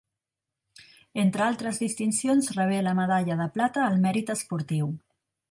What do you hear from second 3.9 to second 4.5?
al mèrit